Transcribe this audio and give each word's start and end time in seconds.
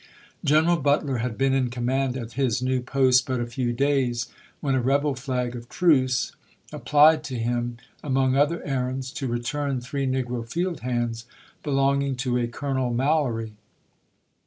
General 0.43 0.77
Butler 0.77 1.17
had 1.17 1.37
been 1.37 1.53
in 1.53 1.69
command 1.69 2.17
at 2.17 2.33
his 2.33 2.59
new 2.59 2.81
post 2.81 3.27
but 3.27 3.39
a 3.39 3.45
few 3.45 3.71
days, 3.71 4.29
when 4.59 4.73
a 4.73 4.81
rebel 4.81 5.13
flag 5.13 5.55
of 5.55 5.69
truce 5.69 6.31
ap 6.73 6.85
plied 6.85 7.23
to 7.25 7.37
him, 7.37 7.77
among 8.03 8.35
other 8.35 8.65
errands, 8.65 9.11
to 9.11 9.27
retm 9.27 9.69
n 9.69 9.79
three 9.79 10.07
negro 10.07 10.43
field 10.49 10.79
hands, 10.79 11.27
belonging 11.61 12.15
to 12.15 12.39
a 12.39 12.47
Colonel 12.47 12.91
Mallory. 12.91 13.53